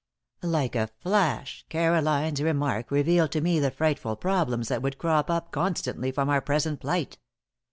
[0.41, 5.51] Like a flash, Caroline's remark revealed to me the frightful problems that would crop up
[5.51, 7.19] constantly from our present plight.